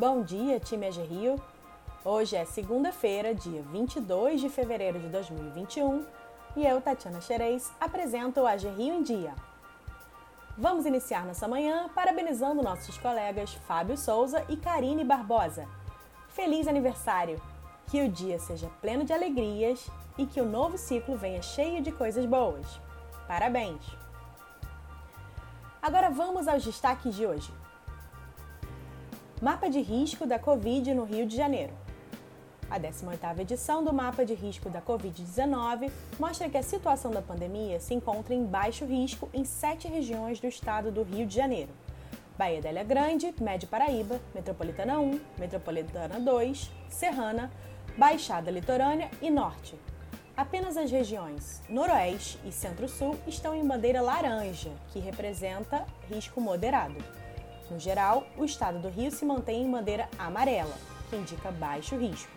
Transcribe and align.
Bom 0.00 0.22
dia, 0.22 0.58
time 0.58 0.86
AG 0.86 1.02
Rio. 1.02 1.38
Hoje 2.02 2.34
é 2.34 2.46
segunda-feira, 2.46 3.34
dia 3.34 3.60
22 3.60 4.40
de 4.40 4.48
fevereiro 4.48 4.98
de 4.98 5.08
2021, 5.08 6.06
e 6.56 6.64
eu, 6.66 6.80
Tatiana 6.80 7.20
Xerez, 7.20 7.70
apresento 7.78 8.40
o 8.40 8.46
AG 8.46 8.66
Rio 8.66 8.94
em 8.94 9.02
Dia. 9.02 9.34
Vamos 10.56 10.86
iniciar 10.86 11.26
nossa 11.26 11.46
manhã 11.46 11.90
parabenizando 11.94 12.62
nossos 12.62 12.96
colegas 12.96 13.52
Fábio 13.52 13.98
Souza 13.98 14.42
e 14.48 14.56
Karine 14.56 15.04
Barbosa. 15.04 15.68
Feliz 16.30 16.66
aniversário! 16.66 17.38
Que 17.88 18.00
o 18.00 18.08
dia 18.08 18.38
seja 18.38 18.70
pleno 18.80 19.04
de 19.04 19.12
alegrias 19.12 19.86
e 20.16 20.24
que 20.24 20.40
o 20.40 20.46
novo 20.46 20.78
ciclo 20.78 21.14
venha 21.14 21.42
cheio 21.42 21.82
de 21.82 21.92
coisas 21.92 22.24
boas. 22.24 22.80
Parabéns! 23.28 23.84
Agora 25.82 26.08
vamos 26.08 26.48
aos 26.48 26.64
destaques 26.64 27.14
de 27.14 27.26
hoje. 27.26 27.52
Mapa 29.40 29.70
de 29.70 29.80
risco 29.80 30.26
da 30.26 30.38
Covid 30.38 30.92
no 30.92 31.04
Rio 31.04 31.24
de 31.26 31.34
Janeiro. 31.34 31.72
A 32.70 32.78
18ª 32.78 33.38
edição 33.38 33.82
do 33.82 33.90
Mapa 33.90 34.22
de 34.22 34.34
Risco 34.34 34.68
da 34.68 34.82
Covid-19 34.82 35.90
mostra 36.18 36.50
que 36.50 36.58
a 36.58 36.62
situação 36.62 37.10
da 37.10 37.22
pandemia 37.22 37.80
se 37.80 37.94
encontra 37.94 38.34
em 38.34 38.44
baixo 38.44 38.84
risco 38.84 39.30
em 39.32 39.46
sete 39.46 39.88
regiões 39.88 40.38
do 40.40 40.46
estado 40.46 40.92
do 40.92 41.02
Rio 41.02 41.26
de 41.26 41.34
Janeiro. 41.34 41.70
Bahia 42.36 42.60
da 42.60 42.70
Ilha 42.70 42.84
Grande, 42.84 43.34
Médio 43.40 43.66
Paraíba, 43.66 44.20
Metropolitana 44.34 44.98
1, 44.98 45.20
Metropolitana 45.38 46.20
2, 46.20 46.70
Serrana, 46.90 47.50
Baixada 47.96 48.50
Litorânea 48.50 49.10
e 49.22 49.30
Norte. 49.30 49.74
Apenas 50.36 50.76
as 50.76 50.90
regiões 50.90 51.62
Noroeste 51.66 52.38
e 52.44 52.52
Centro-Sul 52.52 53.18
estão 53.26 53.54
em 53.54 53.66
bandeira 53.66 54.02
laranja, 54.02 54.70
que 54.92 54.98
representa 54.98 55.86
risco 56.10 56.42
moderado. 56.42 57.02
No 57.70 57.78
geral, 57.78 58.26
o 58.36 58.44
estado 58.44 58.80
do 58.80 58.88
Rio 58.88 59.12
se 59.12 59.24
mantém 59.24 59.62
em 59.62 59.70
bandeira 59.70 60.08
amarela, 60.18 60.74
que 61.08 61.14
indica 61.14 61.52
baixo 61.52 61.96
risco. 61.96 62.30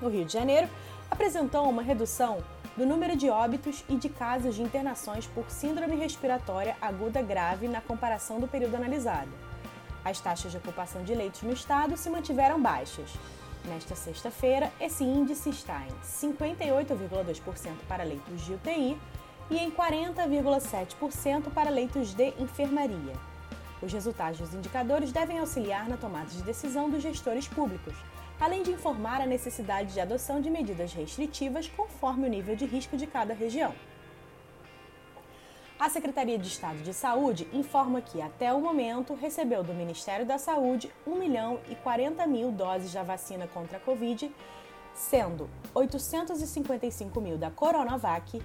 No 0.00 0.08
Rio 0.08 0.24
de 0.24 0.32
Janeiro, 0.32 0.68
apresentou 1.10 1.68
uma 1.68 1.82
redução 1.82 2.38
do 2.76 2.86
número 2.86 3.16
de 3.16 3.28
óbitos 3.28 3.84
e 3.88 3.96
de 3.96 4.08
casos 4.08 4.54
de 4.54 4.62
internações 4.62 5.26
por 5.26 5.50
síndrome 5.50 5.96
respiratória 5.96 6.76
aguda 6.80 7.20
grave 7.20 7.66
na 7.66 7.80
comparação 7.80 8.38
do 8.38 8.46
período 8.46 8.76
analisado. 8.76 9.30
As 10.04 10.20
taxas 10.20 10.52
de 10.52 10.58
ocupação 10.58 11.02
de 11.02 11.14
leitos 11.14 11.42
no 11.42 11.52
estado 11.52 11.96
se 11.96 12.08
mantiveram 12.08 12.60
baixas. 12.62 13.10
Nesta 13.64 13.94
sexta-feira, 13.94 14.72
esse 14.80 15.04
índice 15.04 15.50
está 15.50 15.82
em 15.86 15.92
58,2% 16.04 17.40
para 17.88 18.04
leitos 18.04 18.40
de 18.44 18.54
UTI 18.54 18.98
e 19.50 19.58
em 19.58 19.70
40,7% 19.70 21.50
para 21.52 21.70
leitos 21.70 22.14
de 22.14 22.32
enfermaria. 22.38 23.31
Os 23.82 23.92
resultados 23.92 24.38
dos 24.38 24.54
indicadores 24.54 25.10
devem 25.10 25.40
auxiliar 25.40 25.88
na 25.88 25.96
tomada 25.96 26.26
de 26.26 26.42
decisão 26.42 26.88
dos 26.88 27.02
gestores 27.02 27.48
públicos, 27.48 27.94
além 28.40 28.62
de 28.62 28.70
informar 28.70 29.20
a 29.20 29.26
necessidade 29.26 29.92
de 29.92 30.00
adoção 30.00 30.40
de 30.40 30.48
medidas 30.48 30.94
restritivas 30.94 31.68
conforme 31.68 32.26
o 32.26 32.30
nível 32.30 32.54
de 32.54 32.64
risco 32.64 32.96
de 32.96 33.08
cada 33.08 33.34
região. 33.34 33.74
A 35.80 35.90
Secretaria 35.90 36.38
de 36.38 36.46
Estado 36.46 36.78
de 36.84 36.94
Saúde 36.94 37.48
informa 37.52 38.00
que, 38.00 38.22
até 38.22 38.52
o 38.52 38.60
momento, 38.60 39.14
recebeu 39.14 39.64
do 39.64 39.74
Ministério 39.74 40.24
da 40.24 40.38
Saúde 40.38 40.88
1 41.04 41.16
milhão 41.16 41.58
e 41.68 41.74
40 41.74 42.24
mil 42.28 42.52
doses 42.52 42.92
da 42.92 43.02
vacina 43.02 43.48
contra 43.48 43.78
a 43.78 43.80
Covid, 43.80 44.32
sendo 44.94 45.50
855 45.74 47.20
mil 47.20 47.36
da 47.36 47.50
Coronavac 47.50 48.40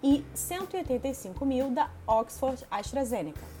e 0.00 0.24
185 0.32 1.44
mil 1.44 1.68
da 1.68 1.90
Oxford 2.06 2.64
AstraZeneca. 2.70 3.57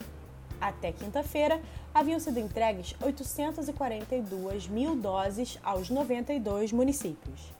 Até 0.60 0.92
quinta-feira, 0.92 1.60
haviam 1.94 2.18
sido 2.18 2.38
entregues 2.38 2.94
842 3.00 4.66
mil 4.68 4.96
doses 4.96 5.58
aos 5.62 5.88
92 5.88 6.72
municípios. 6.72 7.58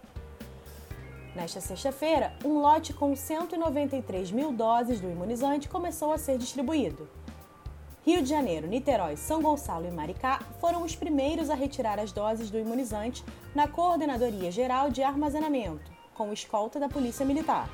Nesta 1.35 1.61
sexta-feira, 1.61 2.33
um 2.45 2.61
lote 2.61 2.93
com 2.93 3.15
193 3.15 4.33
mil 4.33 4.53
doses 4.53 5.01
do 5.01 5.09
imunizante 5.09 5.69
começou 5.69 6.13
a 6.13 6.19
ser 6.19 6.37
distribuído. 6.37 7.09
Rio 8.05 8.23
de 8.23 8.29
Janeiro, 8.29 8.67
Niterói, 8.67 9.17
São 9.17 9.41
Gonçalo 9.41 9.87
e 9.87 9.91
Maricá 9.91 10.41
foram 10.61 10.83
os 10.83 10.97
primeiros 10.97 11.51
a 11.51 11.55
retirar 11.55 12.01
as 12.01 12.11
doses 12.11 12.51
do 12.51 12.59
imunizante 12.59 13.23
na 13.55 13.69
Coordenadoria 13.69 14.51
Geral 14.51 14.91
de 14.91 15.03
Armazenamento, 15.03 15.93
com 16.15 16.33
escolta 16.33 16.81
da 16.81 16.89
Polícia 16.89 17.25
Militar. 17.25 17.69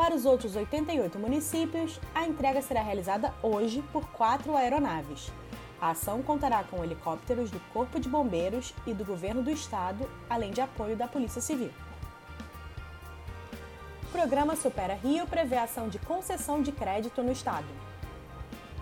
Para 0.00 0.14
os 0.14 0.24
outros 0.24 0.56
88 0.56 1.18
municípios, 1.18 2.00
a 2.14 2.26
entrega 2.26 2.62
será 2.62 2.80
realizada 2.80 3.34
hoje 3.42 3.84
por 3.92 4.02
quatro 4.12 4.56
aeronaves. 4.56 5.30
A 5.78 5.90
ação 5.90 6.22
contará 6.22 6.64
com 6.64 6.82
helicópteros 6.82 7.50
do 7.50 7.60
Corpo 7.70 8.00
de 8.00 8.08
Bombeiros 8.08 8.72
e 8.86 8.94
do 8.94 9.04
Governo 9.04 9.42
do 9.42 9.50
Estado, 9.50 10.10
além 10.30 10.52
de 10.52 10.62
apoio 10.62 10.96
da 10.96 11.06
Polícia 11.06 11.42
Civil. 11.42 11.70
O 14.04 14.06
programa 14.06 14.56
Supera 14.56 14.94
Rio 14.94 15.26
prevê 15.26 15.56
a 15.56 15.64
ação 15.64 15.90
de 15.90 15.98
concessão 15.98 16.62
de 16.62 16.72
crédito 16.72 17.22
no 17.22 17.32
Estado. 17.32 17.68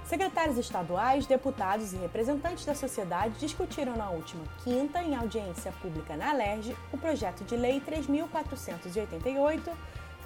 Secretários 0.04 0.56
estaduais, 0.56 1.26
deputados 1.26 1.92
e 1.92 1.96
representantes 1.96 2.64
da 2.64 2.76
sociedade 2.76 3.40
discutiram 3.40 3.96
na 3.96 4.08
última 4.08 4.44
quinta, 4.62 5.02
em 5.02 5.16
audiência 5.16 5.72
pública 5.82 6.16
na 6.16 6.30
Alerj, 6.30 6.76
o 6.92 6.96
projeto 6.96 7.42
de 7.42 7.56
lei 7.56 7.80
3.488 7.80 9.72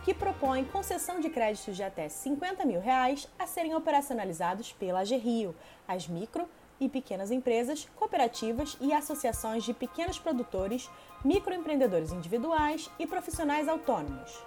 que 0.04 0.12
propõe 0.12 0.64
concessão 0.64 1.20
de 1.20 1.30
créditos 1.30 1.76
de 1.76 1.82
até 1.82 2.08
50 2.08 2.64
mil 2.64 2.80
reais 2.80 3.28
a 3.38 3.46
serem 3.46 3.74
operacionalizados 3.74 4.72
pela 4.72 5.00
AG 5.00 5.16
Rio, 5.16 5.54
as 5.86 6.08
micro 6.08 6.48
e 6.80 6.88
pequenas 6.88 7.30
empresas, 7.30 7.88
cooperativas 7.94 8.76
e 8.80 8.92
associações 8.92 9.62
de 9.62 9.72
pequenos 9.72 10.18
produtores, 10.18 10.90
microempreendedores 11.24 12.12
individuais 12.12 12.90
e 12.98 13.06
profissionais 13.06 13.68
autônomos. 13.68 14.42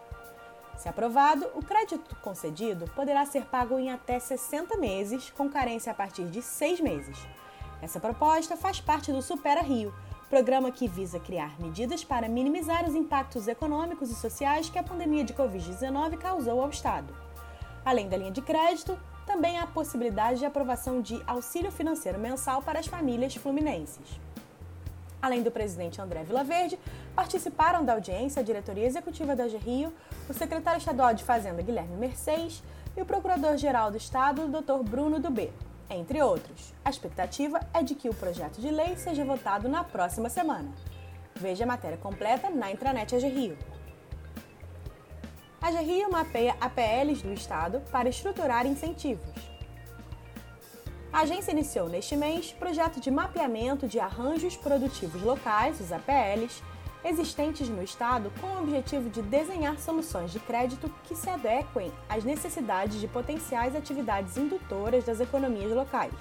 Se 0.78 0.90
aprovado, 0.90 1.50
o 1.56 1.64
crédito 1.64 2.14
concedido 2.18 2.86
poderá 2.94 3.26
ser 3.26 3.46
pago 3.46 3.80
em 3.80 3.90
até 3.90 4.20
60 4.20 4.76
meses, 4.78 5.30
com 5.30 5.50
carência 5.50 5.92
a 5.92 5.96
partir 5.96 6.26
de 6.26 6.42
seis 6.42 6.82
meses. 6.82 7.18
Essa 7.82 8.00
proposta 8.00 8.58
faz 8.58 8.82
parte 8.82 9.12
do 9.14 9.22
Supera 9.22 9.62
Rio, 9.62 9.94
programa 10.30 10.72
que 10.72 10.88
visa 10.88 11.20
criar 11.20 11.60
medidas 11.60 12.04
para 12.04 12.28
minimizar 12.28 12.88
os 12.88 12.96
impactos 12.96 13.48
econômicos 13.48 14.10
e 14.10 14.16
sociais 14.16 14.70
que 14.70 14.80
a 14.80 14.84
pandemia 14.84 15.24
de 15.24 15.34
Covid-19 15.34 16.18
causou 16.18 16.62
ao 16.62 16.70
Estado. 16.70 17.16
Além 17.86 18.10
da 18.10 18.18
linha 18.18 18.32
de 18.32 18.42
crédito, 18.42 18.98
também 19.26 19.58
há 19.58 19.64
a 19.64 19.68
possibilidade 19.68 20.40
de 20.40 20.46
aprovação 20.46 21.02
de 21.02 21.22
auxílio 21.28 21.72
financeiro 21.72 22.20
mensal 22.20 22.62
para 22.62 22.80
as 22.80 22.88
famílias 22.88 23.36
fluminenses. 23.36 24.20
Além 25.22 25.44
do 25.44 25.52
presidente 25.52 26.02
André 26.02 26.24
Vilaverde, 26.24 26.80
participaram 27.16 27.86
da 27.86 27.94
audiência 27.94 28.40
a 28.40 28.44
diretoria 28.44 28.86
executiva 28.86 29.36
da 29.36 29.48
GRIO, 29.48 29.94
o 30.30 30.34
secretário 30.34 30.80
estadual 30.80 31.14
de 31.14 31.24
Fazenda 31.24 31.62
Guilherme 31.62 31.98
Mercedes 31.98 32.64
e 32.98 33.02
o 33.02 33.06
procurador-geral 33.06 33.92
do 33.92 33.98
Estado, 33.98 34.48
Dr. 34.48 34.84
Bruno 34.84 35.20
Dubê 35.20 35.52
entre 35.90 36.22
outros. 36.22 36.74
A 36.84 36.90
expectativa 36.90 37.60
é 37.74 37.84
de 37.84 37.96
que 37.96 38.10
o 38.10 38.14
projeto 38.14 38.60
de 38.60 38.70
lei 38.70 38.96
seja 38.96 39.26
votado 39.26 39.70
na 39.70 39.84
próxima 39.84 40.30
semana. 40.30 40.72
Veja 41.36 41.64
a 41.64 41.68
matéria 41.68 41.98
completa 41.98 42.50
na 42.50 42.72
intranet 42.72 43.16
AG 43.16 43.28
Rio. 43.28 43.58
A 45.62 45.68
AG 45.68 45.78
Rio 45.80 46.12
mapeia 46.12 46.56
APLs 46.62 47.22
do 47.22 47.34
Estado 47.34 47.82
para 47.92 48.10
estruturar 48.10 48.66
incentivos. 48.66 49.56
A 51.12 51.22
agência 51.22 51.52
iniciou 51.52 51.88
neste 51.88 52.16
mês 52.16 52.52
projeto 52.52 53.00
de 53.00 53.10
mapeamento 53.10 53.88
de 53.88 54.00
arranjos 54.00 54.58
produtivos 54.58 55.22
locais, 55.22 55.80
os 55.80 55.92
APLs, 55.92 56.62
existentes 57.06 57.70
no 57.70 57.84
Estado 57.84 58.32
com 58.42 58.48
o 58.48 58.60
objetivo 58.64 59.10
de 59.10 59.22
desenhar 59.22 59.78
soluções 59.80 60.32
de 60.32 60.40
crédito 60.40 60.92
que 61.04 61.16
se 61.16 61.30
adequem 61.30 61.92
às 62.10 62.24
necessidades 62.24 63.00
de 63.00 63.08
potenciais 63.08 63.76
atividades 63.76 64.36
indutoras 64.38 65.06
das 65.06 65.20
economias 65.20 65.72
locais. 65.72 66.14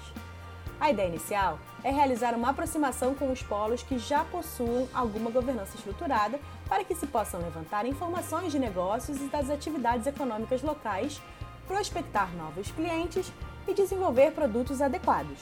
A 0.79 0.91
ideia 0.91 1.07
inicial 1.07 1.57
é 1.83 1.89
realizar 1.89 2.35
uma 2.35 2.49
aproximação 2.49 3.15
com 3.15 3.31
os 3.31 3.41
polos 3.41 3.81
que 3.81 3.97
já 3.97 4.23
possuam 4.25 4.87
alguma 4.93 5.31
governança 5.31 5.75
estruturada 5.75 6.39
para 6.67 6.83
que 6.83 6.93
se 6.93 7.07
possam 7.07 7.39
levantar 7.41 7.85
informações 7.85 8.51
de 8.51 8.59
negócios 8.59 9.19
e 9.21 9.25
das 9.25 9.49
atividades 9.49 10.05
econômicas 10.05 10.61
locais, 10.61 11.21
prospectar 11.67 12.29
novos 12.35 12.69
clientes 12.71 13.31
e 13.67 13.73
desenvolver 13.73 14.31
produtos 14.31 14.81
adequados. 14.81 15.39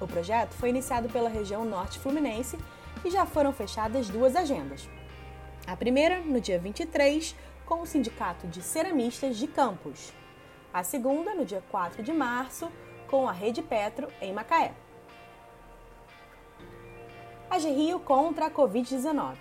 O 0.00 0.06
projeto 0.06 0.52
foi 0.52 0.68
iniciado 0.68 1.08
pela 1.08 1.28
região 1.28 1.64
Norte 1.64 1.98
Fluminense 1.98 2.56
e 3.04 3.10
já 3.10 3.24
foram 3.26 3.52
fechadas 3.52 4.08
duas 4.08 4.34
agendas. 4.34 4.88
A 5.66 5.76
primeira, 5.76 6.20
no 6.20 6.40
dia 6.40 6.58
23, 6.58 7.34
com 7.66 7.82
o 7.82 7.86
Sindicato 7.86 8.46
de 8.46 8.62
Ceramistas 8.62 9.36
de 9.36 9.46
Campos. 9.46 10.12
A 10.72 10.82
segunda, 10.82 11.34
no 11.34 11.44
dia 11.44 11.62
4 11.70 12.02
de 12.02 12.12
março, 12.12 12.70
com 13.08 13.28
a 13.28 13.32
Rede 13.32 13.62
Petro, 13.62 14.08
em 14.20 14.32
Macaé. 14.32 14.72
A 17.50 17.56
Rio 17.56 17.98
contra 18.00 18.46
a 18.46 18.50
Covid-19. 18.50 19.36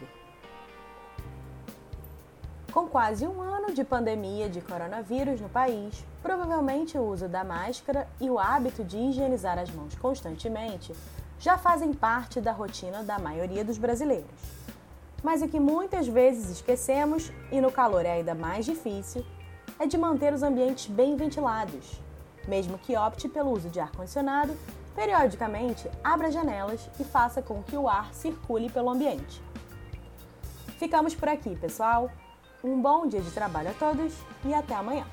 Com 2.72 2.88
quase 2.88 3.28
um 3.28 3.42
ano 3.42 3.74
de 3.74 3.84
pandemia 3.84 4.50
de 4.50 4.62
coronavírus 4.62 5.42
no 5.42 5.50
país, 5.50 6.06
provavelmente 6.22 6.98
o 6.98 7.02
uso 7.02 7.28
da 7.28 7.44
máscara 7.44 8.08
e 8.20 8.30
o 8.30 8.38
hábito 8.38 8.84
de 8.84 8.98
higienizar 8.98 9.58
as 9.58 9.70
mãos 9.72 9.96
constantemente 9.96 10.94
já 11.40 11.58
fazem 11.58 11.94
parte 11.94 12.42
da 12.42 12.52
rotina 12.52 13.04
da 13.04 13.20
maioria 13.20 13.64
dos 13.64 13.78
brasileiros. 13.78 14.30
Mas 15.24 15.42
o 15.42 15.48
que 15.48 15.60
muitas 15.60 16.08
vezes 16.08 16.50
esquecemos, 16.50 17.32
e 17.52 17.60
no 17.60 17.72
calor 17.72 18.06
é 18.06 18.14
ainda 18.14 18.36
mais 18.36 18.66
difícil, 18.66 19.26
é 19.80 19.86
de 19.86 19.98
manter 19.98 20.34
os 20.34 20.44
ambientes 20.44 20.88
bem 20.88 21.16
ventilados. 21.16 22.00
Mesmo 22.48 22.78
que 22.78 22.96
opte 22.98 23.28
pelo 23.28 23.52
uso 23.52 23.70
de 23.70 23.80
ar-condicionado, 23.80 24.56
periodicamente 24.96 25.90
abra 26.04 26.32
janelas 26.32 26.90
e 27.00 27.04
faça 27.04 27.42
com 27.42 27.62
que 27.62 27.76
o 27.76 27.88
ar 27.88 28.14
circule 28.14 28.70
pelo 28.70 28.90
ambiente. 28.90 29.42
Ficamos 30.80 31.14
por 31.16 31.28
aqui, 31.30 31.56
pessoal. 31.56 32.10
Um 32.64 32.82
bom 32.82 33.08
dia 33.08 33.22
de 33.22 33.32
trabalho 33.32 33.70
a 33.70 33.74
todos 33.74 34.14
e 34.46 34.54
até 34.54 34.76
amanhã. 34.76 35.06